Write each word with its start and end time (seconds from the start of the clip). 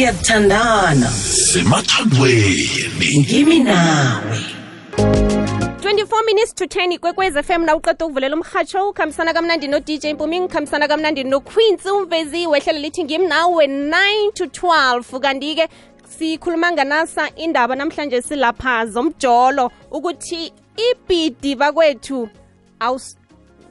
siyathandana 0.00 1.10
semathandweni 1.52 3.18
ngimi 3.18 3.58
nawe. 3.58 4.38
24 4.96 6.24
minutes 6.26 6.54
to 6.54 6.64
10 6.64 6.92
ikwekwez 6.92 7.34
fm 7.42 7.64
na 7.64 7.76
uqeda 7.76 8.06
ukuvulela 8.06 8.36
umhatsho 8.36 8.88
ukhambisana 8.88 9.32
kamnandi 9.32 9.68
no-dj 9.68 10.06
mpumi 10.06 10.40
ngikhambisana 10.40 10.88
kamnandi 10.88 11.24
noqueens 11.24 11.86
umvezi 11.86 12.46
wehlelo 12.46 12.78
lithi 12.78 13.04
ngimi 13.04 13.26
nawe 13.26 13.66
9 13.66 14.32
to 14.32 14.44
12 14.44 15.20
kanti-ke 15.20 15.68
sikhuluma 16.18 16.72
nganasa 16.72 17.30
indaba 17.36 17.76
namhlanje 17.76 18.22
silapha 18.22 18.86
zomjolo 18.86 19.70
ukuthi 19.90 20.52
ibhidi 20.90 21.54
bakwethu 21.54 22.28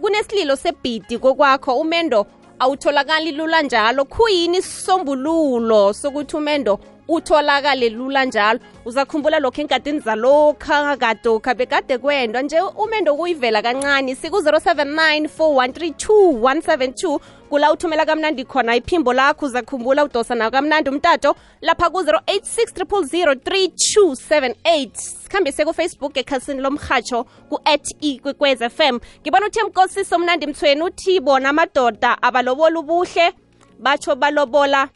kunesililo 0.02 0.56
sebhidi 0.56 1.18
kokwakho. 1.18 1.80
Umendo 1.80 2.26
awutholakali 2.60 3.32
lula 3.32 3.62
njalo. 3.62 4.06
Khuyini 4.06 4.58
isisombululo 4.58 5.94
sokuthi 5.94 6.36
umendo 6.38 6.80
utholakale 7.08 7.90
lula 7.90 8.26
njalo? 8.26 8.60
Uzakhumbula 8.86 9.40
lokho 9.40 9.62
enkadini 9.62 10.00
zalokha 10.00 10.98
kadokha 10.98 11.54
bekade 11.54 11.98
kwendwa 11.98 12.42
nje 12.42 12.62
umendo 12.62 13.16
kuyivela 13.16 13.62
kancane. 13.62 14.16
Siku-079 14.16 15.28
413 15.38 16.34
172 16.34 17.20
kula 17.50 17.74
uthumela 17.74 18.06
kamnandi 18.06 18.46
khona. 18.46 18.76
Iphimbo 18.76 19.14
lakho 19.14 19.46
uzakhumbula 19.46 20.04
udosa 20.04 20.36
nawo 20.36 20.52
kamnandi. 20.52 20.90
Umtato 20.90 21.36
lapha 21.62 21.90
ku-086 21.90 22.84
3278 22.84 24.96
sikhambise 24.96 25.66
kufacebook 25.66 26.18
ekhasini 26.18 26.62
lomhatsho 26.62 27.26
ku-at 27.50 27.96
ikwekwez 28.02 28.60
fm 28.70 29.00
ngibona 29.22 29.46
uthi 29.46 29.64
mkosiso 29.64 30.20
mnandi 30.20 30.48
mthweni 30.48 30.82
uthi 30.82 31.20
bona 31.20 31.50
amadoda 31.50 32.22
abalobola 32.22 32.80
ubuhle 32.80 33.34
batsho 33.80 34.16
balobola 34.16 34.90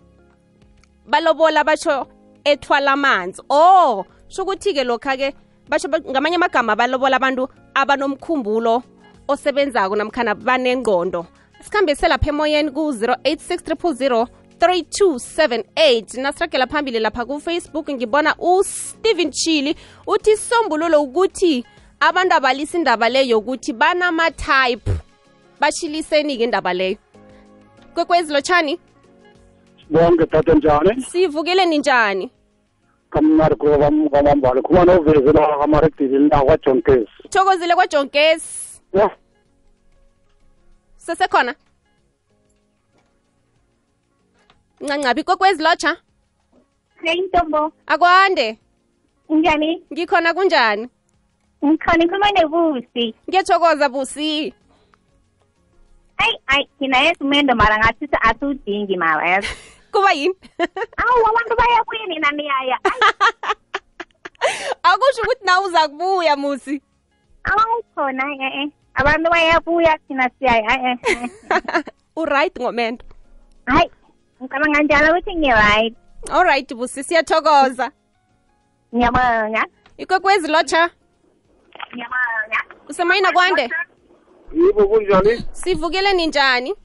balobola 1.06 1.64
batsho 1.64 2.08
ethwala 2.44 2.92
amanzi. 2.92 3.42
Oh 3.50 4.06
sho 4.28 4.44
ukuthi-ke 4.44 4.84
lokha-ke 4.84 5.34
basho 5.70 5.90
ngamanye 5.90 6.36
amagama 6.36 6.76
balobola 6.76 7.16
abantu 7.16 7.50
abanomkhumbulo 7.74 8.84
osebenzako 9.28 9.96
namkhana 9.96 10.36
banengqondo 10.36 11.26
sikhambise 11.64 12.08
lapha 12.08 12.30
emoyeni 12.30 12.72
ku-086 12.72 14.28
3278 14.60 16.22
nasiragela 16.22 16.68
phambili 16.68 17.00
lapha 17.00 17.26
kufacebook 17.26 17.90
ngibona 17.92 18.36
usteven 18.40 19.32
chili 19.32 19.76
uthi 20.08 20.38
sombululo 20.38 21.02
ukuthi 21.02 21.66
abantu 22.00 22.36
abalisa 22.36 22.78
indaba 22.78 23.10
leyo 23.10 23.30
yokuthi 23.30 23.74
banama-type. 23.74 24.92
Bashiliseni-ke 25.60 26.44
indaba 26.44 26.74
leyo. 26.74 26.98
Kwekwezi 27.94 28.34
lotshani? 28.34 28.80
Bonke 29.90 30.26
tata 30.26 30.54
njani? 30.54 31.02
Sivukeleni 31.02 31.72
ninjani? 31.72 32.32
Kamnari 33.10 33.56
kwamambala. 33.56 34.62
Kuba 34.62 34.86
novezi 34.86 35.34
la 35.34 35.58
kamaredili 35.58 36.30
la 36.30 36.42
kwajonkezi 36.42 37.08
thokozile 37.30 37.76
kwajonkesi 37.76 38.82
ya 38.94 39.10
sesekhona 41.06 41.56
ncancabi 44.82 45.22
ikokwezi 45.22 45.64
lotsha 45.64 45.98
Hey 47.04 47.22
Ntombo, 47.22 47.72
akwande 47.88 48.58
njani? 49.30 49.84
ngikhona 49.94 50.34
kunjani 50.34 50.90
Ngikhona 51.66 52.04
ikhuluma 52.04 52.32
nebusi. 52.32 53.16
ngiyathokoza 53.30 53.90
busi 53.90 54.54
Ayi 56.18 56.36
ayi 56.48 56.70
thina 56.80 56.98
mara 57.56 57.78
ngathi 57.78 58.08
si- 58.08 58.18
asiwudingi 58.22 58.98
mara 58.98 59.30
yazi. 59.30 59.48
kuba 59.92 60.12
yini 60.12 60.36
Awu 61.04 61.28
abantu 61.30 61.56
baya 61.58 61.84
nina 62.08 62.32
niyaya. 62.32 62.80
Ayi 62.84 63.02
akusho 64.84 65.22
ukuthi 65.24 65.46
nawe 65.46 65.66
uza 65.68 65.88
kubuya 65.88 66.36
musi 66.36 66.82
awu 67.44 67.84
khona 67.96 68.24
eh 68.24 68.64
eh. 68.64 68.70
Abantu 68.96 69.30
bayabuya 69.32 69.98
thina 70.08 70.30
siyayi 70.40 70.66
eh 70.70 70.98
eh. 71.08 71.24
uright 72.22 72.60
ngomendo 72.60 73.06
Hayi 73.66 73.92
ngicabanga 74.42 74.82
njalo 74.84 75.12
ukuthi 75.12 75.36
ngi-right. 75.36 75.96
allright 76.32 76.74
busi 76.76 77.04
siyathokoza 77.04 77.92
Ngiyabonga. 78.96 79.66
ikwekwezi 79.98 80.48
lotsha 80.52 80.90
Ngiyabonga. 81.94 82.60
usemayina 82.90 83.32
kwande 83.32 83.70
yibo 84.54 84.88
kunjani 84.88 85.44
sivukile 85.52 86.14
ninjani 86.14 86.76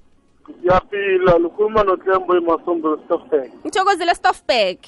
siyaphila 0.63 1.39
lukhuluma 1.39 1.83
nothembo 1.83 2.37
emasombe 2.37 2.89
stoftek 3.05 3.53
ngithokozile 3.67 4.15
stofbak 4.15 4.79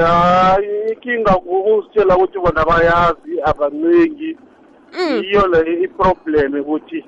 hayi 0.00 0.90
inkinga 0.90 1.36
ukusitshela 1.36 2.16
ukuthi 2.16 2.38
bona 2.38 2.64
bayazi 2.64 3.42
abaningi. 3.44 4.36
Yiyo 4.96 5.46
le 5.46 5.82
iproblem 5.82 6.54
ukuthi 6.60 7.04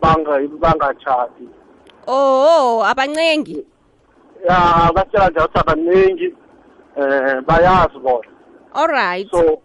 banga- 0.00 0.58
bangatshati 0.58 1.48
oh 2.06 2.84
abancengi. 2.84 3.66
Ya 4.44 4.90
basitshela 4.94 5.30
njalo 5.30 5.46
ukuthi 5.46 5.58
abaningi 5.60 6.34
um 6.96 7.44
bayazi 7.46 7.98
bona. 7.98 8.28
Alright 8.74 9.30
so 9.30 9.62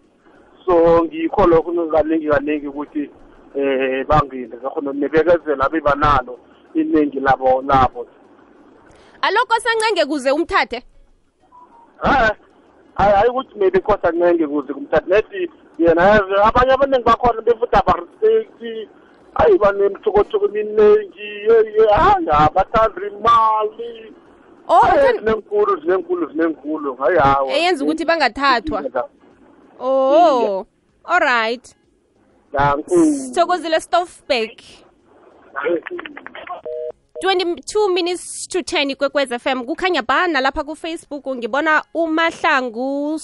so 0.66 1.04
ngikho 1.04 1.46
lokho 1.46 1.86
kaningi 1.90 2.28
kaningi 2.28 2.66
ukuthi 2.66 3.10
eh 3.54 4.06
bangile. 4.06 4.56
Ngakhona 4.56 4.92
nebekezela 4.92 5.68
bebanalo 5.68 6.38
iningi 6.74 7.20
labo 7.20 7.62
labo. 7.62 8.06
Alokho 9.22 9.60
sancenge 9.60 10.06
kuze 10.06 10.30
umthathe? 10.30 10.82
Eh 12.04 12.30
hayi 12.94 13.28
ukuthi 13.28 13.58
maybe 13.58 13.80
khosa 13.80 14.12
ncenge 14.12 14.46
kuze 14.46 14.72
kumthatha 14.72 15.06
nethi 15.06 15.50
yena 15.80 16.02
abanye 16.44 16.72
abaningi 16.72 17.04
bakhona 17.04 17.40
befuthi 17.42 17.76
abarespecti 17.76 18.88
hayi 19.34 19.58
banemthokotoko 19.58 20.46
eminingi 20.46 21.30
hayi 21.96 22.28
abathanda 22.30 23.06
imali. 23.06 24.14
Oh 24.68 24.86
zinenkulu 25.18 25.80
zinenkulu 25.80 26.26
zinenkulu 26.32 26.94
hayi 26.94 27.18
hawa 27.18 27.52
eyenza 27.52 27.84
ukuthi 27.84 28.04
bangathathwa. 28.04 28.84
Oh 29.80 30.66
alright 31.04 31.76
sithokozile 32.86 33.80
stoffberg. 33.80 34.62
22 37.24 37.94
minutes 37.94 38.48
to 38.48 38.58
10 38.58 38.96
kwekwez 38.96 39.38
fm 39.38 39.64
kukhanya 39.64 40.02
bana 40.02 40.40
lapha 40.40 40.64
kufacebook 40.64 41.26
ngibona 41.28 41.84
umahlangu 41.94 43.20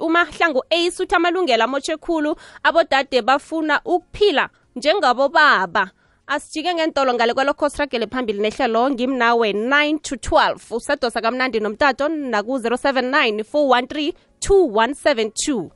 umahlangu 0.00 0.64
ace 0.70 1.02
uthi 1.02 1.14
amalungelo 1.14 1.64
amoshe 1.64 1.96
khulu 1.96 2.36
abodade 2.62 3.22
bafuna 3.22 3.80
ukuphila 3.84 4.48
njengabobaba 4.76 5.90
asijike 6.26 6.74
ngentolo 6.74 7.14
ngale 7.14 7.34
kwalokho 7.34 7.68
siragele 7.68 8.06
phambili 8.06 8.40
nehlelo 8.40 8.90
ngimnawe 8.90 9.52
9 9.52 9.98
to 9.98 10.14
12 10.14 10.76
usadosa 10.76 11.20
kamnandi 11.20 11.60
nomtato 11.60 12.08
naku-079 12.08 13.42
413 13.42 14.12
2172 14.40 15.70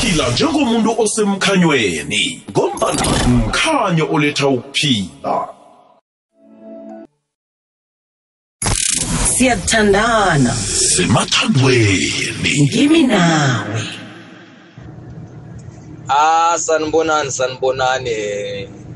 phila 0.00 0.30
njengomuntu 0.30 0.94
osemkhanyweni 0.98 2.42
ngombana 2.50 3.02
mkhanyo 3.28 4.08
oletha 4.12 4.48
ukuphila. 4.48 5.55
Siyathandana 9.36 10.52
semathandweni 10.96 12.62
ngimi 12.62 13.02
nawe 13.02 13.82
Ah 16.08 16.54
sanibonani 16.58 17.30
sanibonani 17.30 18.10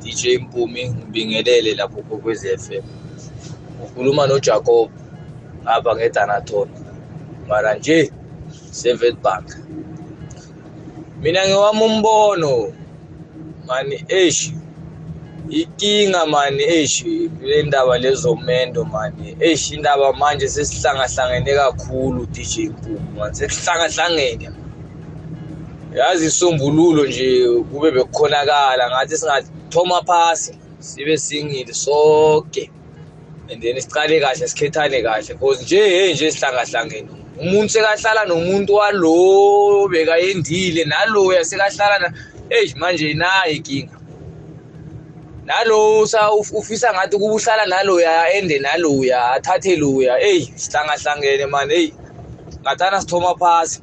DJ 0.03 0.39
Mpumi 0.41 0.89
ngibingelele 0.91 1.75
lapho 1.75 2.03
kokwez 2.03 2.47
FM. 2.65 2.85
Ukhuluma 3.85 4.27
noJacob 4.27 4.91
ngapha 5.63 5.97
ngedanaton. 5.97 6.69
Mara 7.49 7.75
nje 7.75 8.13
Sevetbank. 8.71 9.49
Mina 11.21 11.49
ngewami 11.49 11.83
umbono 11.85 12.73
mani 13.67 14.05
eish 14.09 14.53
ikinga 15.51 16.27
mani 16.27 16.63
eish 16.63 17.05
le 17.43 17.63
ndaba 17.63 17.99
lezomendo 17.99 18.85
mani. 18.85 19.37
Eish 19.41 19.73
indaba 19.73 20.13
manje 20.13 20.49
sesihlangahlangene 20.49 21.55
kakhulu 21.55 22.27
DJ 22.27 22.69
Mpumi 22.69 23.01
manje 23.19 23.49
sesihlangahlangene 23.49 24.51
yazi 25.97 26.27
isombululo 26.27 27.07
nje 27.07 27.49
kube 27.73 27.91
bekukhonakala 27.91 28.91
ngathi 28.91 29.17
singathoma 29.17 30.03
phasi 30.03 30.55
sibe 30.79 31.19
singili 31.19 31.75
sonke 31.75 32.71
and 33.51 33.63
then 33.63 33.77
sicale 33.77 34.21
kahle 34.21 34.49
sikhethane 34.49 35.03
kahle 35.03 35.29
because 35.29 35.63
nje 35.63 35.77
hey 35.77 36.15
nje 36.15 36.33
sihlangahlangene 36.33 37.09
umuntu 37.41 37.69
sekahlala 37.69 38.25
nomuntu 38.25 38.75
walo 38.75 39.89
bekayendile 39.89 40.85
naloya 40.85 41.45
sekahlala 41.45 41.99
na 41.99 42.13
hey 42.49 42.73
manje 42.77 43.15
nayi 43.15 43.57
inkinga. 43.57 44.00
Nalo 45.51 46.07
sa 46.07 46.31
uf- 46.31 46.55
ufisa 46.55 46.95
ngathi 46.95 47.19
kuba 47.19 47.35
uhlala 47.35 47.67
naloya 47.67 48.33
ende 48.39 48.59
naloya 48.59 49.19
athathe 49.35 49.77
loya 49.83 50.15
eyi 50.31 50.43
sihlangahlangene 50.63 51.47
mani 51.47 51.75
eyi 51.75 51.91
ngathana 52.63 53.01
sithoma 53.03 53.35
phasi 53.41 53.81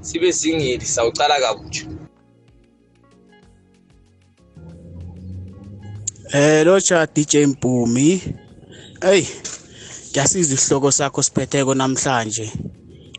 sibe 0.00 0.32
singeli 0.32 0.86
sawucala 0.86 1.40
kabutsha 1.40 1.84
Eh 6.32 6.62
locha 6.64 7.06
DJ 7.06 7.34
Mpumi. 7.46 8.22
Ey. 9.02 9.26
Ngiyasiza 10.10 10.54
isihloko 10.54 10.92
sakho 10.92 11.22
siphetheko 11.22 11.74
namhlanje. 11.74 12.52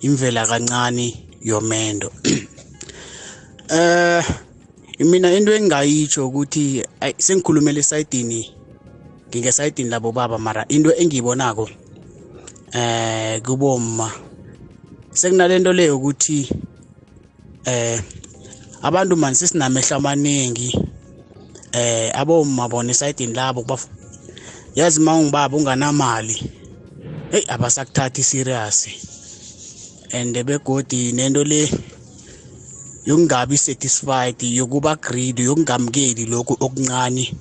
Imvela 0.01 0.47
kancane 0.47 1.07
yomendo. 1.41 2.11
Eh 3.73 4.23
mina 5.05 5.33
into 5.33 5.53
engingayitsho 5.53 6.27
ukuthi 6.27 6.83
sengikhulumela 7.17 7.79
esayidini 7.79 8.41
ngingesayidini 9.29 9.89
labo 9.89 10.11
baba 10.11 10.37
mara 10.37 10.65
into 10.69 10.91
engiyibonako 10.93 11.69
eh 12.73 13.41
kuboma 13.41 14.11
sekunalento 15.13 15.73
leyo 15.73 15.97
ukuthi 15.97 16.49
eh 17.65 18.01
abantu 18.81 19.17
manje 19.17 19.39
sesinamehla 19.39 19.95
amaningi 19.97 20.69
eh 21.71 22.11
aboma 22.13 22.69
bona 22.69 22.91
esayidini 22.91 23.33
labo 23.33 23.63
baf 23.63 23.87
yazi 24.75 24.99
mawungibaba 24.99 25.57
unganamali 25.57 26.37
hey 27.31 27.43
abasakuthathi 27.47 28.23
serious 28.23 28.87
and 30.13 30.43
begodi 30.43 31.11
nento 31.11 31.43
le 31.43 31.69
yokungabi 33.05 33.57
satisfied 33.57 34.43
yokuba 34.43 34.95
greedy 34.95 35.43
yokungamukeli 35.43 36.25
lokhu 36.25 36.53
okuncane 36.59 37.33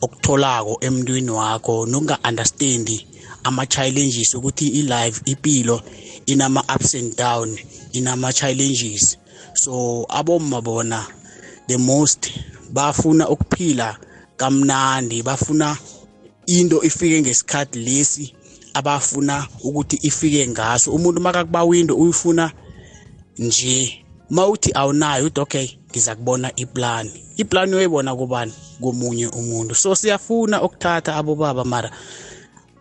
okutholako 0.00 0.78
emntwini 0.86 1.30
wakho 1.30 1.86
nokunga-understandi 1.86 3.06
ama-challenges 3.44 4.34
ukuthi 4.34 4.66
i-life 4.80 5.20
impilo 5.24 5.82
inama-ups 6.26 6.94
and 6.94 7.16
down 7.16 7.58
inama-challenges. 7.92 9.18
So 9.54 10.06
aboma 10.08 10.62
bona 10.62 11.06
the 11.68 11.78
most 11.78 12.30
bafuna 12.72 13.28
ukuphila 13.28 13.98
kamnandi 14.36 15.22
bafuna 15.22 15.76
into 16.46 16.82
ifike 16.82 17.20
ngesikhathi 17.20 17.78
lesi 17.78 18.34
abafuna 18.74 19.46
ukuthi 19.64 19.98
ifike 20.02 20.48
ngaso. 20.48 20.92
Umuntu 20.92 21.20
makakuba 21.20 21.64
window 21.64 21.96
uyifuna 21.96 22.52
nje 23.38 23.99
mawuthi 24.30 24.70
awunayo 24.74 25.26
uthi 25.26 25.40
okay 25.40 25.68
ngiza 25.90 26.14
kubona 26.14 26.52
iplani 26.56 27.12
iplani 27.36 27.72
uyayibona 27.74 28.16
kubani? 28.16 28.52
Komunye 28.80 29.26
umuntu. 29.28 29.74
So 29.74 29.94
siyafuna 29.94 30.62
ukuthatha 30.62 31.16
abobaba 31.16 31.64
mara 31.64 31.90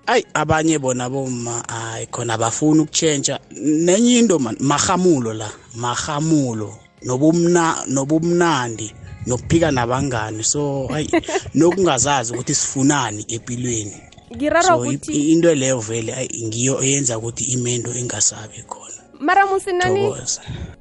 ayi 0.08 0.26
abanye 0.34 0.80
bona 0.80 1.10
boma 1.10 1.64
ayi 1.70 2.06
khona 2.08 2.38
bafuna 2.38 2.82
ukutshentsha 2.84 3.40
nenye 3.62 4.20
into 4.20 4.40
man 4.40 4.56
mahamulo 4.60 5.34
la 5.34 5.50
mahamulo 5.76 6.76
nobumna 7.04 7.84
nobumnandi 7.88 8.94
nokuphika 9.28 9.72
nabangani. 9.72 10.44
So 10.44 10.88
ayi 10.94 11.10
nokungazazi 11.56 12.34
ukuthi 12.34 12.56
sifunani 12.56 13.26
empilweni 13.28 14.02
ngirara 14.36 14.64
so 14.64 14.78
ukuthi 14.80 15.12
i- 15.12 15.32
into 15.32 15.56
leyo 15.56 15.80
vele 15.80 16.14
ayi, 16.14 16.44
ngiyo 16.48 16.84
eyenza 16.84 17.18
ukuthi 17.18 17.44
imendo 17.44 17.94
ingasabi 17.94 18.64
khona. 18.68 18.96
Mara 19.20 19.46
musinani 19.48 20.14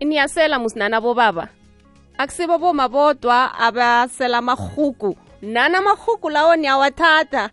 niyasela 0.00 0.58
musinana 0.58 1.00
bobaba. 1.00 1.48
Akusibo 2.18 2.58
boma 2.58 2.88
bodwa 2.88 3.54
abasela 3.58 4.38
amahugu 4.38 5.16
nana 5.42 5.78
amahugu 5.78 6.30
lawo 6.30 6.56
niyawathatha. 6.56 7.50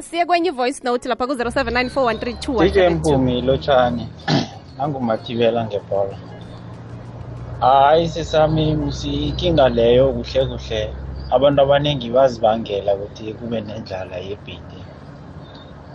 Siye 0.00 0.26
kwenye 0.26 0.48
i-voice 0.48 0.80
note 0.84 1.08
lapha 1.08 1.26
ku-079 1.26 2.58
DJ 2.58 2.78
Mpumi 2.78 3.42
lotshani. 3.42 4.08
Nangumathibela 4.78 5.64
ngebhola. 5.64 6.16
Hayi 7.60 8.08
sesami 8.08 8.78
ikinga 9.02 9.68
leyo 9.68 10.12
kuhle 10.12 10.46
kuhle. 10.46 10.94
Abantu 11.30 11.62
abaningi 11.62 12.10
bazibangela 12.10 12.94
ukuthi 12.94 13.34
kube 13.34 13.60
nendlala 13.60 14.16
yebhidi. 14.16 14.80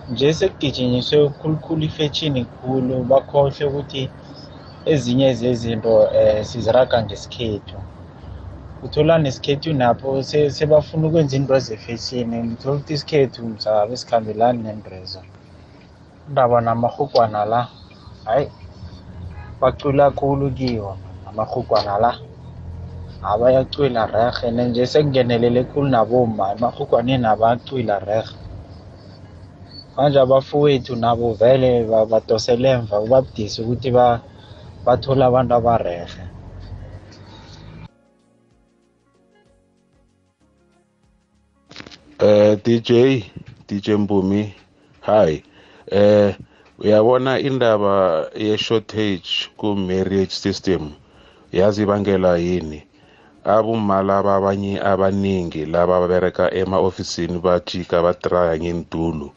Nje 0.10 0.34
sekugijinyiswe 0.34 1.30
khulukhulu 1.30 1.84
ifetshini 1.84 2.46
khulu 2.46 3.04
bakhohle 3.04 3.66
ukuthi 3.66 4.10
ezinye 4.92 5.30
zezinto 5.40 5.94
um 6.20 6.44
siziraga 6.50 6.98
ngesikhethu. 7.04 7.78
Uthola 8.84 9.18
nesikhethu 9.18 9.74
napho 9.74 10.24
se- 10.30 10.52
sebafuna 10.58 11.08
ukwenza 11.08 11.36
into 11.38 11.60
zefeshini 11.60 12.38
ngithola 12.44 12.76
ukuthi 12.76 12.94
isikhethu 12.94 13.40
msabe 13.46 13.98
sikhambelani 13.98 14.64
nendrezo. 14.64 15.22
Indaba 16.28 16.62
namarhugwana 16.62 17.46
la 17.46 17.62
hayi 18.26 18.48
bacwila 19.62 20.12
khulu 20.12 20.52
kiwo 20.52 20.98
amarhugwana 21.26 21.98
la. 21.98 22.12
Abayacwila 23.22 24.02
rerhe 24.14 24.52
nje 24.52 24.88
sekungenelele 24.88 25.64
khulu 25.64 25.88
naboma 25.90 26.52
emarhugwaneni 26.52 27.26
abacwila 27.28 28.00
rerhe. 28.00 28.36
Manje 29.98 30.20
abafowethu 30.20 30.96
nabo 30.96 31.34
vele 31.34 31.84
ba- 31.90 32.06
badosele 32.06 32.70
emva 32.70 33.02
kubabudisi 33.02 33.62
ukuthi 33.62 33.92
ba- 33.92 34.22
bathole 34.86 35.24
abantu 35.26 35.52
abarerhe. 35.60 36.24
Eh 42.20 42.54
DJ 42.64 42.90
DJ 43.68 43.88
Mpumi 44.04 44.54
hi. 45.08 45.44
Eh 45.92 46.36
uyabona 46.80 47.40
indaba 47.40 47.96
ye 48.36 48.58
shortage 48.58 49.50
ku 49.58 49.76
marriage 49.76 50.32
system? 50.44 50.92
Yazi 51.52 51.82
ibangela 51.84 52.38
yini? 52.38 52.80
Abumma 53.44 54.02
laba 54.04 54.36
abanye 54.36 54.74
abaningi 54.92 55.66
laba 55.66 56.00
babereka 56.02 56.44
ema-ofisini 56.54 57.38
bajika 57.40 58.02
batraya 58.02 58.58
ngentulo 58.60 59.30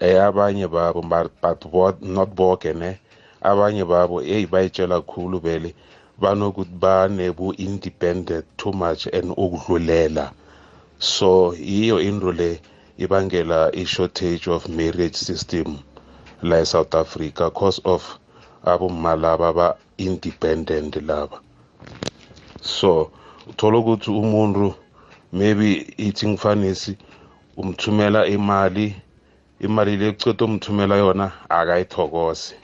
eh 0.00 0.16
abanye 0.28 0.66
babo 0.66 1.00
ba- 1.02 1.30
but 1.42 1.60
bo- 1.72 1.98
not 2.00 2.30
boke 2.34 2.72
ne? 2.74 2.98
Abanye 3.50 3.84
babo 3.92 4.16
eyi 4.34 4.46
bayitshela 4.52 4.96
khulu 5.10 5.36
vele 5.44 5.70
banokuthi 6.20 6.74
banebu-independent 6.82 8.44
too 8.56 8.72
much 8.72 9.06
and 9.16 9.28
ukudlulela. 9.44 10.32
So 10.98 11.52
yiyo 11.52 11.98
into 11.98 12.32
le 12.32 12.60
ibangela 12.98 13.70
i-shortage 13.74 14.48
of 14.48 14.68
marriage 14.68 15.16
system 15.16 15.78
la 16.42 16.60
e-south 16.62 16.94
africa 16.94 17.50
cause 17.50 17.80
of 17.84 18.18
abomma 18.64 19.16
laba 19.16 19.52
ba-independent 19.52 20.96
laba. 21.02 21.40
So 22.60 23.10
uthola 23.48 23.78
ukuthi 23.78 24.10
umuntu 24.10 24.74
maybe 25.32 25.94
ithi 25.98 26.28
ngifanisi 26.28 26.96
umthumela 27.56 28.26
imali 28.26 28.96
imali 29.60 29.96
le 29.96 30.12
kuceda 30.12 30.44
umthumela 30.44 30.96
yona 30.96 31.32
akayithokoze. 31.48 32.54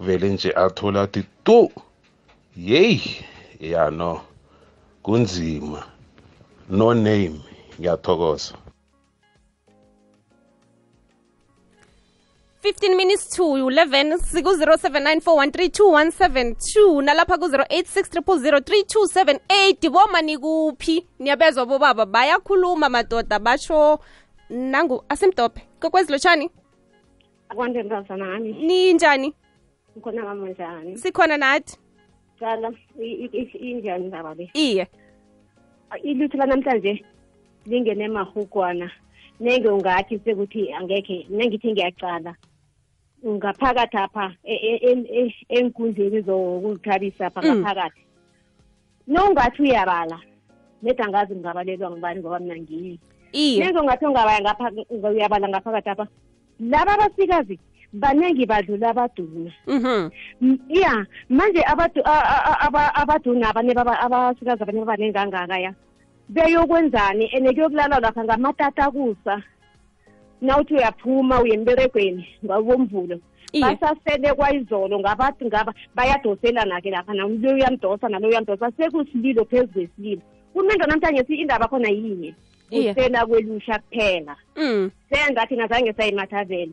Vele 0.00 0.28
nje 0.28 0.52
athola 0.52 1.02
athi 1.02 1.22
tu. 1.44 1.70
Yeyi 2.56 3.24
ya 3.60 3.90
no. 3.90 4.20
Kunzima. 5.02 5.84
No 6.70 6.94
name 6.94 7.40
ngiyathokoza. 7.80 8.54
15 12.62 12.96
minutes 12.96 13.28
to 13.28 13.42
11 13.42 14.18
siku-0794132172 14.18 17.02
nalapha 17.02 17.38
ku 17.38 17.44
0863003278 17.46 19.90
boma 19.90 20.22
nikuphi? 20.22 21.06
Niyabezwa 21.18 21.66
bobaba 21.66 22.06
bayakhuluma 22.06 22.88
madoda 22.88 23.38
basho 23.38 23.98
nangu 24.50 25.04
asimdobhe 25.08 25.60
kokwezilotshani 25.80 26.50
akwande 27.48 27.82
mntazana 27.82 28.26
nami 28.26 28.52
ninjani 28.52 29.34
ngikhona 29.96 30.22
mama 30.24 30.48
njani 30.50 30.96
sikhona 30.98 31.36
nathi. 31.36 31.76
I- 33.00 33.70
injani 33.70 34.04
indaba 34.04 34.34
le 34.34 34.50
iye. 34.54 34.86
Ilutho 36.02 36.38
lanamhlanje 36.38 37.04
lingene 37.66 38.08
mahugwana 38.08 38.90
nenge 39.40 39.68
ungathi 39.68 40.18
sekuthi 40.24 40.72
angekhe 40.72 41.26
nengithi 41.30 41.72
ngiyaqala 41.72 42.34
ngaphakathi 43.26 43.96
apha 43.96 44.34
e- 44.44 44.80
e- 44.88 45.06
e- 45.20 45.46
enkundleni 45.48 46.22
zokuzithabisa 46.22 47.26
apha 47.26 47.42
Mm. 47.42 47.48
ngaphakathi. 47.60 48.00
Nongathi 49.08 49.62
uyabala 49.62 50.18
nedi 50.82 51.02
angazi 51.02 51.34
ngingabalelwa 51.34 51.90
ngibani 51.90 52.20
ngoba 52.20 52.38
mina 52.38 52.56
ngiyi 52.56 52.98
iye. 53.32 53.58
Nenge 53.64 53.78
ungathi 53.80 54.06
uyabala 54.06 55.48
ngaphakathi 55.48 55.88
apha 55.90 56.06
laba 56.60 56.92
abasikazi 56.94 57.58
baningi 57.92 58.46
badlula 58.46 58.90
abaduna. 58.90 59.50
Mhm. 59.66 60.10
Ya 60.68 61.06
manje 61.28 61.62
abaduna 62.94 63.48
abane 63.50 63.74
baba- 63.74 64.00
abasikazi 64.00 64.62
abane 64.62 64.80
babanengi 64.80 65.12
kangaka 65.14 65.58
ya. 65.58 65.74
Beyokwenzani 66.28 67.28
and 67.34 67.46
kuyokulala 67.54 68.00
lapha 68.00 68.24
ngamatatakusa 68.24 69.42
nawuthi 70.42 70.74
uyaphuma 70.74 71.42
uye 71.42 71.54
emberegweni 71.54 72.26
ngabomvulo 72.44 73.18
basasele 73.60 74.32
kwayizolo 74.34 74.98
ngabathi 75.00 75.44
ngaba 75.46 75.74
bayadoselana-ke 75.94 76.90
lapha 76.90 77.14
nalo 77.14 77.34
uyamdosa 77.34 78.08
nalo 78.08 78.28
uyamdosa. 78.28 78.70
Sekusililo 78.76 79.44
phezu 79.44 79.72
kwesililo. 79.72 80.22
Kumendo 80.54 80.86
namhlanje 80.86 81.24
si 81.26 81.34
indaba 81.34 81.68
khona 81.68 81.88
yinye. 81.88 82.34
Iye. 82.70 82.94
kusela 82.94 83.26
kwelusha 83.26 83.78
kuphela. 83.78 84.36
Mm. 84.56 84.90
Sengathi 85.10 85.56
ngazange 85.56 85.92
sayimathavela 85.92 86.72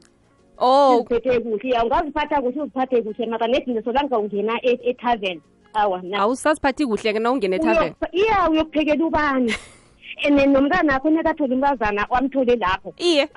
oh. 0.57 0.95
Uziphethe 0.97 1.39
kuhle 1.39 1.69
iya 1.69 1.83
ungaziphatha 1.85 2.41
kuhle 2.41 2.61
uziphathe 2.61 3.01
kuhle 3.01 3.25
maka 3.25 3.47
nedinto 3.47 3.81
solanga 3.83 4.17
ungena 4.17 4.59
e- 4.61 4.79
ethaveni 4.89 5.41
awa 5.73 6.01
awusaziphathi 6.19 6.85
kuhle-ke 6.85 7.19
na 7.19 7.31
ungene 7.31 7.55
ethaveni 7.55 7.91
Uyok- 8.01 8.09
iya 8.11 8.49
uyokuphekela 8.49 9.05
ubani? 9.05 9.53
And 10.25 10.39
nomntana 10.39 10.95
akho 10.95 11.09
nekathole 11.09 11.53
umntazana 11.53 12.07
wamthole 12.09 12.55
lapho. 12.55 12.93
Iye. 12.97 13.29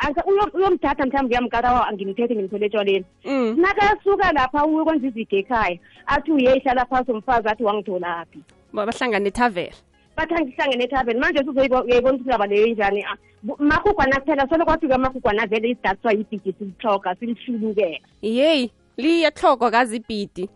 Uyomthatha 0.55 1.07
mhlawumbe 1.07 1.35
uyamkarawa 1.37 1.93
ngimthethe 1.93 2.35
ngimthole 2.35 2.67
etshwaleni 2.67 3.05
mm. 3.25 3.57
Nakasuka 3.61 4.33
lapha 4.33 4.65
uyokwenza 4.67 5.07
iziga 5.09 5.37
ekhaya 5.37 5.79
athi 6.07 6.33
uyehlala 6.33 6.87
phasi 6.87 7.12
umfazi 7.12 7.49
athi 7.49 7.65
wangitholaphi 7.65 8.39
Ba- 8.73 8.87
bahlangane 8.87 9.29
ethaveni 9.29 9.77
bathi 10.21 10.35
angihlangene 10.35 10.85
ethabeni 10.85 11.21
manje 11.21 11.39
sizoyibona 11.39 11.99
ukuthi 11.99 12.23
indaba 12.23 12.47
leyo 12.47 12.67
injani 12.67 13.05
Ah, 13.05 13.17
amagugwana 13.59 14.21
kuphela 14.21 14.49
solo 14.49 14.65
kwafika 14.65 14.95
amagugwana 14.95 15.47
vele 15.47 15.71
isidatswa 15.71 16.12
yibhidi 16.12 16.53
silihloga 16.59 17.15
silishulukela 17.15 17.99
yeyi 18.23 18.71
liyahlogwa 18.97 19.71
kazi 19.71 19.97
ibhidi 19.97 20.49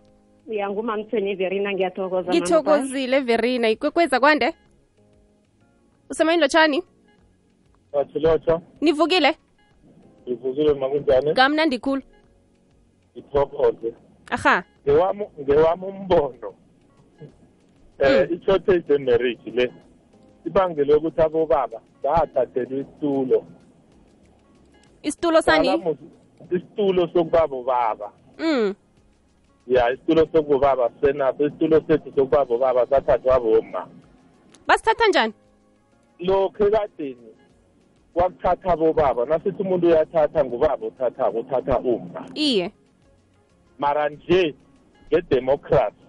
uya 0.49 0.71
ngumamthweni 0.71 1.31
everina 1.31 1.73
ngiyathokoza 1.73 2.31
ngithokozile 2.31 3.21
verina 3.21 3.69
ikwekweza 3.71 4.21
kwande 4.21 4.55
usemayini 6.11 6.43
lotshani? 6.43 6.83
Bathilotho, 7.93 8.63
nivukile? 8.81 9.37
Ngivukile 10.29 10.75
makunjani? 10.75 11.35
kamnandi 11.35 11.79
khulu. 11.79 12.03
Ngithokoze. 13.17 13.95
aha. 14.31 14.63
Ngewami 14.87 15.25
ngewami 15.41 15.85
umbono. 15.87 16.55
Eh 17.99 18.29
i-shortage 18.31 18.99
marriage 18.99 19.51
le 19.51 19.73
ibangele 20.47 20.95
ukuthi 20.95 21.21
abobaba 21.21 21.81
bathathelwa 22.03 22.81
isitulo. 22.81 23.45
isitulo 25.03 25.43
sani 25.43 25.97
Isitulo 26.51 27.09
sokubaba 27.09 27.63
baba. 27.63 28.13
mm 28.39 28.75
Ya 29.67 29.91
isitulo 29.93 30.27
sokubaba 30.33 30.91
senaso 31.01 31.47
isitulo 31.47 31.81
sethu 31.87 32.13
sokubaba 32.17 32.59
baba 32.59 32.87
sathathwa 32.87 33.35
aboma. 33.37 33.89
basithatha 34.67 35.09
njani 35.09 35.33
Lokho 36.21 36.67
ekadeni 36.67 37.29
wakuthatha 38.15 38.73
abobaba 38.73 39.25
nasithi 39.27 39.63
umuntu 39.63 39.87
uyathatha 39.87 40.45
ngubaba 40.45 40.87
uthathako 40.87 41.39
uthatha 41.39 41.79
uma. 41.79 42.27
iye 42.35 42.73
mara 43.79 44.09
nje 44.09 44.55
ngedemocracy 45.09 46.04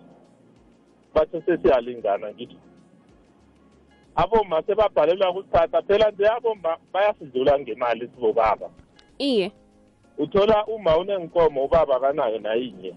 batho 1.15 1.41
sesiyalingana 1.45 2.33
ngithi 2.33 2.57
aboma 4.15 4.63
sebabhalelwa 4.63 5.33
kusithatha 5.33 5.81
phela 5.81 6.11
nje 6.11 6.27
aboma 6.27 6.77
bayasidlula 6.93 7.59
ngemali 7.59 8.07
sibobaba. 8.07 8.69
Iye. 9.19 9.51
Uthola 10.17 10.65
uma 10.65 10.97
unenkomo 10.97 11.65
ubaba 11.65 11.99
kanayo 11.99 12.39
nayinye. 12.39 12.93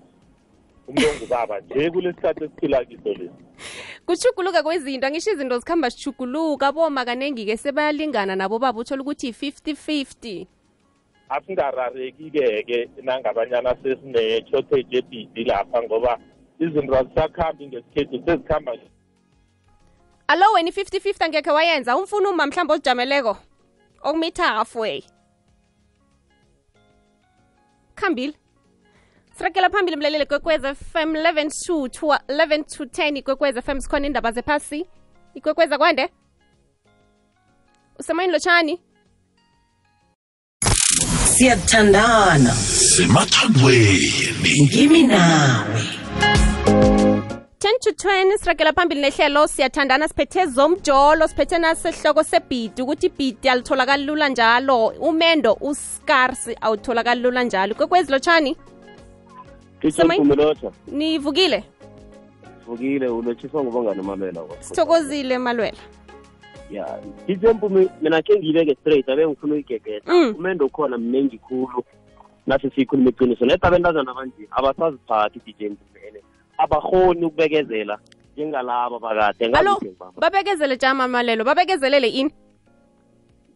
Umuntu 0.89 1.09
ongubaba 1.11 1.61
nje 1.61 1.91
kulesikhathi 1.91 2.45
esiphila 2.45 2.85
kiso 2.85 3.09
lesi 3.09 3.49
kuchuguluka 4.07 4.63
kwezinto 4.63 5.07
angisho 5.07 5.31
izinto 5.31 5.59
zikhamba 5.59 5.89
zichuguluka 5.89 6.73
boma 6.73 7.05
kanengi-ke 7.05 7.57
sebayalingana 7.57 8.37
nabo 8.37 8.59
baba 8.59 8.81
uthola 8.81 9.03
ukuthi 9.03 9.29
i-fifty 9.29 9.75
fifty. 9.75 10.47
Asingarareki-ke 11.29 12.63
ke 12.63 12.89
nangabanyana 13.03 13.77
sesine-shortage 13.83 14.99
ebhidi 14.99 15.45
lapha 15.45 15.83
ngoba 15.83 16.19
izinto 16.61 16.99
azisakhambi 16.99 17.67
ngesikhethu 17.67 18.23
sezikhamba 18.27 18.73
alo 20.29 20.53
wena 20.53 20.69
i-fifty 20.69 21.01
fifty 21.01 21.25
angekhe 21.25 21.51
wayenza? 21.51 21.97
Umfuna 21.97 22.29
uma 22.29 22.47
mhlawumbe 22.47 22.75
ozijameleko? 22.75 23.37
Okumitha 24.03 24.43
halfway 24.43 25.05
khambile. 27.95 28.35
Sirakela 29.39 29.71
phambili 29.71 29.97
mlaleli 29.97 30.27
kwekwez 30.27 30.63
fm 30.63 31.15
11 31.15 31.91
to 31.91 32.07
11 32.07 32.65
to 32.65 32.85
10 32.85 33.19
ikwekwez 33.19 33.61
fm 33.61 33.81
sikhona 33.81 34.07
indaba 34.07 34.33
zephasi. 34.33 34.87
Ikwekweza 35.35 35.79
kwande? 35.79 36.09
Usemayini 37.99 38.33
lotshani 38.33 38.81
siyathandana. 41.25 42.53
Semathandweni. 42.53 44.13
Ngimi 44.63 45.03
nawe 45.03 45.98
10 47.61 47.79
to 47.81 47.91
20 47.91 48.39
sirakela 48.39 48.73
phambili 48.73 49.01
nehlelo. 49.01 49.47
Siyathandana 49.49 50.09
siphethe 50.09 50.47
zomjolo 50.47 51.29
siphethe 51.29 51.59
nasehloko 51.59 52.23
sebhidi 52.25 52.83
ukuthi 52.83 53.07
ibhidi 53.07 53.49
alitholakali 53.49 54.05
lula 54.05 54.29
njalo. 54.29 54.87
Umendo 54.87 55.59
uscars 55.61 56.51
awutholakali 56.61 57.21
lula 57.23 57.43
njalo. 57.43 57.75
Kwekwezi 57.75 58.13
lotshani? 58.13 58.57
Nivukile? 60.87 61.65
Vukile 62.67 63.09
ulotshiswa 63.09 63.65
ngubongani 63.65 64.01
umalwela 64.01 64.43
sithokozile 64.61 65.39
malwela. 65.39 65.79
Ya 66.71 66.99
DJ 67.27 67.45
Mpumi 67.47 67.89
mina 68.03 68.23
ke 68.23 68.39
ngiyibeke 68.39 68.75
straight 68.81 69.09
abe 69.09 69.27
ngifuna 69.27 69.55
uyigegeda. 69.55 70.13
Mm. 70.13 70.35
umendo 70.39 70.67
ukhona 70.67 70.99
mnengi 70.99 71.39
khulu. 71.39 71.85
Nasi 72.47 72.71
siyikhuluma 72.71 73.11
iqiniso 73.11 73.47
nedi 73.47 73.61
abentazana 73.63 74.15
banje 74.15 74.49
abasaziphathi 74.51 75.41
DJ 75.47 75.63
Mpumi 75.63 76.01
ene 76.09 76.23
abakhoni 76.59 77.25
ukubekezela 77.25 77.99
njengalaba 78.37 78.99
bakade. 78.99 79.47
Alo 79.47 79.81
babekezele 80.17 80.77
jama 80.77 81.09
malelo 81.09 81.45
babekezelele 81.45 82.09
ini? 82.09 82.33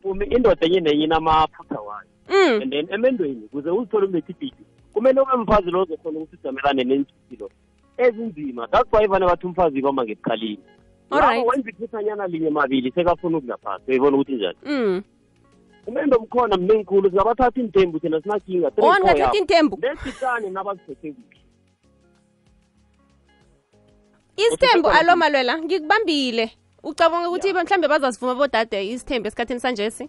Umi 0.04 0.26
indoda 0.26 0.66
enye 0.66 0.80
nenye 0.80 1.04
inamaphutha 1.04 1.80
wayo. 1.80 2.08
Mm. 2.28 2.62
and 2.62 2.72
then 2.72 2.86
emendweni 2.90 3.48
kuze 3.50 3.70
uzithole 3.70 4.06
unetibhidi 4.06 4.64
kumele 4.92 5.20
ube 5.20 5.36
mfazi 5.36 5.70
lo 5.70 5.82
ozokhona 5.82 6.18
ukuthi 6.18 6.36
ujamelane 6.36 6.84
neentshilo 6.84 7.50
ezinzima. 7.96 8.66
That's 8.68 8.92
why 8.92 9.06
vane 9.06 9.26
bathi 9.26 9.46
umfazi 9.46 9.78
ibamba 9.78 10.04
ngebukhalini 10.04 10.58
Alright. 11.10 11.36
Lapho 11.36 11.48
wenza 11.50 11.70
iphuthanyana 11.70 12.26
linye 12.26 12.50
mabili 12.50 12.92
sekafuna 12.92 13.38
ukuya 13.38 13.58
uyayibona 13.86 14.16
ukuthi 14.16 14.32
njani? 14.32 14.58
Mm. 14.64 15.02
umendo 15.86 16.20
mkhona 16.20 16.56
mnengikhulu 16.56 17.10
singabathatha 17.10 17.60
iintembu 17.60 17.98
thina 18.00 18.22
sinakinga 18.22 18.70
ningathatha 18.76 19.36
iintembu? 19.36 19.78
nesitane 19.82 20.50
nabaziphethe 20.50 21.12
kuhle 21.12 21.41
isithembu 24.46 24.88
alo 24.88 25.16
malwela 25.16 25.58
ngikubambile. 25.58 26.50
Ucabanga 26.82 27.28
ukuthi 27.28 27.52
mhlawumbe 27.52 27.88
bazasivuma 27.88 28.34
bodade 28.34 28.86
isithembu 28.86 29.28
esikhathini 29.28 29.60
sanjesi? 29.60 30.08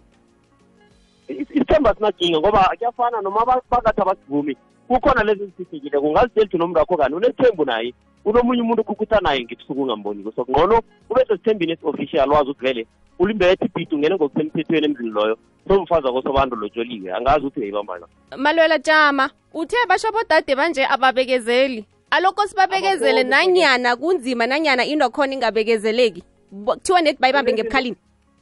Is- 1.28 1.50
isithembu 1.50 1.88
asinakinga 1.88 2.38
ngoba 2.40 2.70
kuyafana 2.78 3.20
noma 3.20 3.44
ba- 3.46 3.62
bakathi 3.70 4.00
abasivumi 4.00 4.56
kukhona 4.88 5.24
lezi 5.24 5.42
ezisifikile 5.42 6.00
kungazitsheli 6.00 6.58
nomuntu 6.58 6.78
wakho 6.80 6.96
kani 6.96 7.14
unesithembu 7.14 7.64
naye. 7.64 7.94
Unomunye 8.24 8.62
umuntu 8.62 8.82
ukukhutha 8.82 9.20
naye 9.20 9.44
ngebusuku 9.44 9.82
ungamboniko 9.82 10.32
so 10.32 10.46
ngcono 10.50 10.80
ube 11.10 11.24
sesithembini 11.28 11.72
esi-official 11.72 12.30
wazi 12.30 12.50
ukuthi 12.50 12.64
vele 12.66 12.86
ulimbethe 13.18 13.64
ibhidi 13.64 13.94
ungene 13.94 14.14
ngokusemthethweni 14.14 14.86
emzini 14.86 15.10
loyo. 15.10 15.38
Somfazi 15.68 16.06
wako 16.06 16.22
sobantu 16.22 16.56
lotsholiwe 16.56 17.12
angazi 17.12 17.46
ukuthi 17.46 17.60
uyayibambana 17.60 18.06
malwela 18.36 18.78
jama. 18.78 19.30
Uthe 19.54 19.76
basho 19.88 20.12
bodade 20.12 20.56
banje 20.56 20.86
ababekezeli. 20.86 21.84
Aloko 22.14 22.46
sibabekezele 22.46 23.24
nanyana 23.24 23.96
kunzima 23.96 24.46
nanyana 24.46 24.84
into 24.84 25.10
khona 25.10 25.34
ingabekezeleki. 25.34 26.22
Kuthiwa 26.64 27.02
nethi 27.02 27.20
bayibambe 27.20 27.52
ngebukhalini 27.52 27.96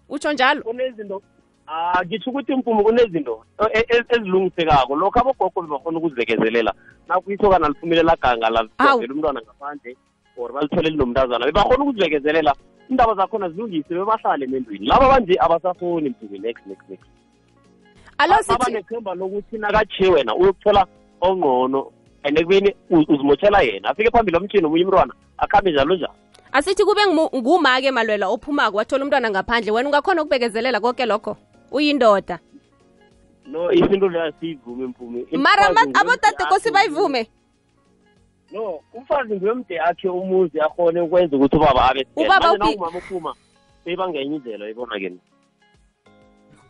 utsho 0.09 0.33
njalo? 0.33 0.63
Kunezinto 0.63 1.23
ah 1.67 2.05
ngitsho 2.05 2.31
ukuthi 2.31 2.53
impumo 2.53 2.83
kunezinto 2.83 3.45
e- 3.75 3.87
e- 3.89 4.05
ezilungisekako. 4.09 4.97
Lokho 4.97 5.21
abogogo 5.21 5.63
bebakhona 5.63 5.99
ukuzibekezelela. 5.99 6.75
Nakuyisokana 7.09 7.69
liphumelela 7.69 8.17
ganga 8.17 8.51
lavela 8.51 9.15
umntwana 9.15 9.41
ngaphandle 9.41 9.97
or 10.37 10.53
balithole 10.53 10.91
linomntazana 10.91 11.47
bebakhona 11.47 11.85
ukuzibekezelela 11.85 12.55
indaba 12.91 13.15
zakhona 13.15 13.49
zilungise 13.49 13.95
bebahlale 13.95 14.45
emendweni 14.45 14.87
laba 14.87 15.09
banje 15.09 15.37
abasafoni 15.41 16.11
mpumo 16.11 16.37
next 16.39 16.67
next 16.67 16.89
next. 16.89 17.09
Alo 18.19 18.35
abanethemba 18.49 19.15
lokuthi 19.15 19.59
nakatshiye 19.59 20.11
wena 20.11 20.35
uyokuthola 20.35 20.87
ongqono 21.21 22.02
and 22.25 22.39
ekubeni 22.39 22.75
uzimotshela 22.91 23.63
yena 23.63 23.89
afike 23.89 24.11
phambili 24.11 24.37
omtshini 24.37 24.67
omunye 24.67 24.85
umntwana 24.85 25.15
akhambe 25.39 25.73
njalo 25.73 25.95
njalo. 25.95 26.15
Asithi 26.53 26.85
kube 26.85 27.01
ngumake 27.07 27.91
malwela 27.91 28.29
ophumako 28.29 28.77
wathola 28.77 29.05
umntwana 29.05 29.31
ngaphandle 29.31 29.73
wena 29.73 29.89
ungakhona 29.89 30.23
ukubekezelela 30.23 30.81
konke 30.81 31.07
lokho? 31.07 31.37
Uyindoda. 31.71 32.39
No 33.47 33.73
isinto 33.73 34.09
leyo 34.09 34.25
asiyivume 34.25 34.87
mpume 34.87 35.27
mara 35.33 35.69
abodade 35.95 36.45
kosi 36.49 36.71
bayivume. 36.71 37.27
No 38.53 38.81
umfazi 38.95 39.35
nguyomde 39.35 39.81
akhe 39.81 40.09
umuzi 40.09 40.61
akhone 40.61 41.01
ukwenza 41.01 41.37
ukuthi 41.37 41.57
ubaba 41.57 41.91
abe 41.91 42.07
Ubaba 42.17 42.53
ubaba 42.53 42.99
uphuma 42.99 43.35
seyibangenye 43.85 44.37
indlela 44.37 44.71
ibona 44.71 44.99
ke 45.01 45.13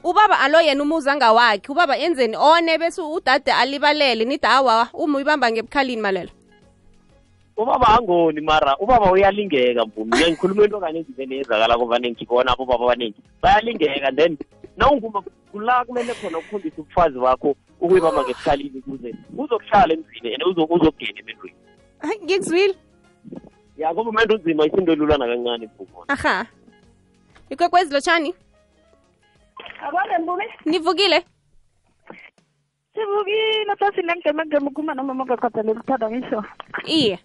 ubaba 0.05 0.41
alo 0.41 0.61
yena 0.61 0.83
umuza 0.83 1.17
ngawakhe 1.17 1.73
ubaba 1.73 1.99
enzeni 1.99 2.37
one 2.37 2.79
bese 2.79 3.03
udade 3.03 3.53
alibalele. 3.53 4.25
Nithi 4.25 4.47
awa 4.47 4.89
uma 4.95 5.19
uyibamba 5.19 5.51
ngebukhalini 5.53 6.03
malelo. 6.03 6.31
Ubaba 7.57 7.89
angoni 7.99 8.41
mara. 8.41 8.77
Ubaba 8.79 9.13
uyalingeka 9.13 9.85
mvumi. 9.87 10.17
Ngikhuluma 10.17 10.65
into 10.65 10.81
kaningi 10.81 11.13
vele 11.13 11.37
yenzakala 11.37 11.79
kovanengi 11.79 12.27
abo 12.27 12.65
baba 12.65 12.85
abaningi 12.85 13.23
bayalingeka 13.43 14.13
then. 14.17 14.39
Nawunguma 14.77 15.23
kula 15.53 15.85
kumele 15.85 16.15
khona 16.15 16.39
ukukhombisa 16.39 16.81
ubufazi 16.81 17.19
bakho 17.19 17.55
ukuyibamba 17.81 18.25
ngesikhalini 18.25 18.79
ukuze 18.79 19.15
uzokuhlala 19.39 19.95
emzini 19.95 20.35
and 20.35 20.43
uzokugena 20.43 21.21
emendweni 21.21 21.55
Hayi, 22.01 22.21
ngikuzwile. 22.25 22.75
Ya 23.77 23.93
ngoba 23.95 24.11
umendo 24.11 24.35
unzima 24.35 24.67
isinto 24.67 24.93
elulana 24.93 25.27
kancane 25.27 25.67
mvumo 25.75 26.05
aha. 26.09 26.47
Ikwekwezi 27.51 27.93
lotshani 27.93 28.35
abone 29.87 30.19
mbube 30.19 30.45
nivukile 30.67 31.25
sivukile 32.95 33.77
phasile 33.79 34.15
ngemegeme 34.17 34.67
ukhuluma 34.69 34.95
noma 34.95 35.23
ongakhathaleli 35.23 35.79
ukuthanda 35.79 36.11
ngisho 36.11 36.45
iye. 36.87 37.19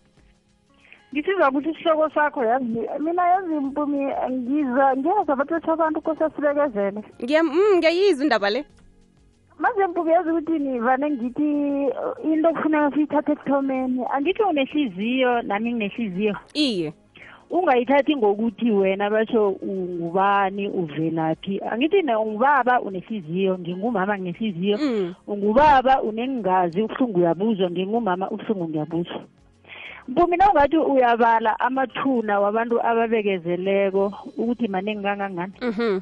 Ngisiza 1.14 1.50
ukuthi 1.50 1.70
isihloko 1.70 2.10
sakho 2.10 2.44
yazi 2.44 2.66
mina 3.00 3.28
yazi 3.28 3.54
mpumi 3.54 4.00
ngiza 4.32 4.96
ngiyeza 4.98 5.36
bathesha 5.36 5.74
abantu 5.74 6.02
kosasibekezele 6.02 7.02
Ngiya- 7.24 7.44
mm, 7.44 7.78
ngiyayizwa 7.78 8.24
indaba 8.24 8.50
le. 8.50 8.66
Maze 9.60 9.88
mpumi 9.88 10.12
yazi 10.12 10.30
ukuthi 10.30 10.60
nivane 10.60 11.10
ngithi 11.12 11.50
into 12.24 12.50
kufuneka 12.54 12.92
siyithathe 12.92 13.32
ekuthomeni. 13.32 14.06
Angithi 14.14 14.44
unehliziyo 14.44 15.42
nami 15.42 15.74
nginehliziyo. 15.74 16.36
Iye 16.54 16.94
ungayithathi 17.50 18.16
ngokuthi 18.16 18.72
wena 18.72 19.10
basho 19.10 19.50
ungubani 19.50 20.70
uvelaphi. 20.70 21.62
Angithi 21.72 22.02
na 22.02 22.20
ungubaba 22.20 22.82
unehliziyo 22.82 23.60
ngingumama 23.60 24.18
nginehliziyo. 24.18 24.78
Mm. 24.78 25.14
ungubaba 25.28 26.02
unengazi 26.02 26.82
ubuhlungu 26.82 27.20
uyabuzwa 27.20 27.72
ngingumama 27.72 28.30
ubuhlungu 28.30 28.70
ngiyabuzwa. 28.70 29.22
Mpumi 30.08 30.38
na 30.38 30.50
ungathi 30.52 30.78
uyabala 30.78 31.60
amathuna 31.60 32.40
wabantu 32.40 32.82
ababekezeleko 32.82 34.14
ukuthi 34.38 34.68
maningi 34.68 35.04
kangangani 35.04 35.54
mhm. 35.62 36.00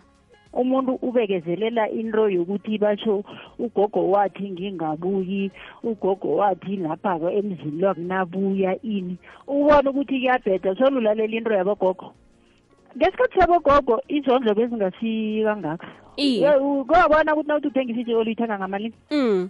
Umuntu 0.55 0.97
ubekezelela 1.01 1.89
into 1.89 2.29
yokuthi 2.29 2.77
basho 2.77 3.23
ugogo 3.59 4.09
wathi 4.09 4.51
ngingabuyi 4.51 5.51
ugogo 5.83 6.35
wathi 6.35 6.77
lapha-ke 6.77 7.37
emzini 7.37 7.81
lwakunabuya 7.81 8.81
ini. 8.83 9.17
Ubona 9.47 9.89
ukuthi 9.91 10.19
kuyabheda 10.19 10.75
solulalela 10.75 11.35
into 11.35 11.51
yabogogo. 11.53 12.13
Ngesikhathi 12.97 13.39
sabogogo 13.39 14.01
izondlo 14.07 14.55
bezingasi 14.55 15.43
kangaka 15.43 15.87
Iye. 16.17 16.41
Ye, 16.47 16.55
u- 16.55 16.85
kuyabona 16.85 17.33
ukuthi 17.33 17.47
nawuthi 17.47 17.67
uthengisa 17.67 17.99
itshe 18.01 18.15
oluyithenga 18.15 18.57
ngamalini? 18.59 18.93
Mm. 19.11 19.49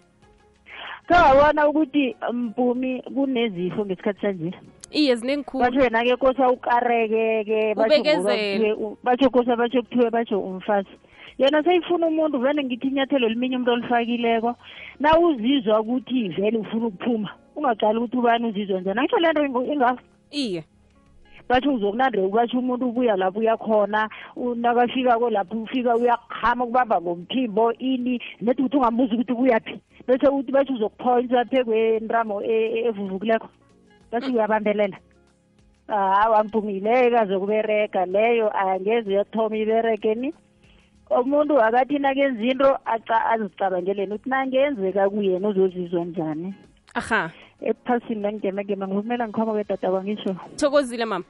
Kuyabona 1.07 1.67
ukuthi 1.69 2.15
mpumi 2.33 3.01
kunezifo 3.01 3.85
ngesikhathi 3.85 4.21
sanje? 4.21 4.51
Iye 4.95 5.15
zinengikhulu 5.15 5.63
batsho 5.63 5.81
yena-ke 5.83 6.15
kosa 6.15 6.49
ukareke-ke 6.49 7.75
batsho 7.75 7.99
ngoba 7.99 7.99
Ubekezele. 7.99 8.57
kuthiwe 8.57 8.73
u- 8.73 8.97
batsho 9.03 9.29
kosa 9.29 9.55
batsho 9.55 9.81
kuthiwe 9.83 10.09
batsho 10.09 10.39
umfazi. 10.39 10.89
Yena 11.37 11.63
seyifuna 11.63 12.07
umuntu 12.07 12.39
vele 12.39 12.63
ngithi 12.63 12.87
inyathelo 12.87 13.27
liminye 13.27 13.55
umuntu 13.55 13.71
olifakileko. 13.71 14.55
Na 14.99 15.19
uzizwa 15.19 15.79
ukuthi 15.81 16.29
vele 16.29 16.57
ufuna 16.57 16.87
ukuphuma 16.87 17.29
ungaqali 17.55 17.97
ukuthi 17.99 18.17
ubani 18.17 18.47
uzizwa 18.47 18.81
njani. 18.81 18.99
Angisho 18.99 19.17
le 19.19 19.31
nto 19.31 19.45
ingo- 19.45 19.73
ingako 19.73 19.99
iye. 20.31 20.63
Batsho 21.49 21.73
uzokunande 21.73 22.17
batsho 22.31 22.59
umuntu 22.59 22.87
ubuya 22.89 23.15
lapho 23.15 23.39
uyakhona 23.39 24.09
u- 24.35 24.55
nakafikako 24.55 25.29
lapho 25.29 25.57
ufika 25.61 25.95
uyakhama 25.95 26.65
kubamba 26.65 27.01
ngomphimbo 27.01 27.73
ini 27.73 28.21
nethi 28.41 28.61
ukuthi 28.61 28.77
ungambuza 28.77 29.13
ukuthi 29.15 29.33
ubuyaphi 29.33 29.79
bese 30.07 30.27
uthi 30.27 30.51
batsho 30.51 30.73
uzokuphoyisa 30.73 31.45
phekwentramo 31.45 32.41
evuvukileko. 32.43 33.47
Bathi 34.11 34.31
uyabambelela 34.31 34.97
hawa 35.87 36.43
mpumi 36.43 36.79
leyo 36.79 37.11
kazokubereka 37.11 38.05
leyo 38.05 38.57
angeze 38.57 39.13
yathoma 39.13 39.57
ibereke 39.57 40.15
ni. 40.15 40.33
Umuntu 41.09 41.61
akathi 41.61 41.99
nakenza 41.99 42.43
into 42.43 42.77
aca 42.85 43.25
azicabangeleni 43.31 44.13
ukuthi 44.13 44.29
nangenzeka 44.29 45.09
kuyena 45.09 45.47
uzozizwa 45.47 46.05
njani. 46.05 46.53
Aha. 46.93 47.31
Ephasini 47.61 48.21
nangemegeme 48.21 48.87
ngivumela 48.87 49.27
ngikhoma 49.27 49.51
kwedata 49.51 49.91
kwangisho. 49.91 50.35
Thokozile 50.55 51.05
mama. 51.05 51.25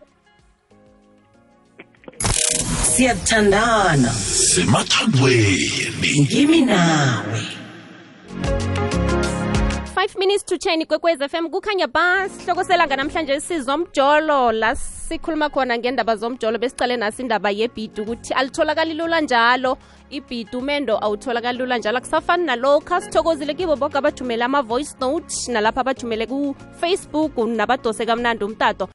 Siyathandana. 2.81 4.09
Semathandweni. 4.09 6.21
Ngimi 6.21 6.61
nawe. 6.61 7.54
5 10.05 10.19
minutes 10.19 10.43
to 10.45 10.55
10 10.55 10.85
kwekwez 10.85 11.19
m 11.33 11.49
kukhanya 11.49 11.87
ba 11.87 12.29
sihloko 12.29 12.61
namhlanje 12.95 13.39
sizomjolo 13.39 14.51
la 14.51 14.75
sikhuluma 14.75 15.49
khona 15.49 15.77
ngendaba 15.77 16.15
zomjolo 16.15 16.59
besicale 16.59 16.97
nasi 16.97 17.21
indaba 17.23 17.49
yebhidu 17.49 18.03
ukuthi 18.03 18.33
alitholakali 18.33 18.93
lula 18.93 19.21
njalo. 19.21 19.77
Ibhidu 20.09 20.59
umendo 20.59 20.97
awutholakali 20.97 21.57
lula 21.57 21.77
njalo 21.77 21.97
akusafani 21.97 22.45
nalokhu 22.45 23.01
sithokozile 23.01 23.53
kibo 23.53 23.75
boke 23.75 23.97
abathumele 23.97 24.43
ama-voice 24.43 24.95
note 24.99 25.51
nalapho 25.51 25.79
abathumele 25.79 26.25
ku-facebook 26.27 27.37
nabadose 27.37 28.05
kamnandi 28.05 28.43
umtato 28.43 28.83